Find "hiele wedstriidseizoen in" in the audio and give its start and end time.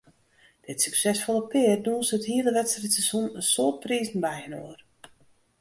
2.31-3.45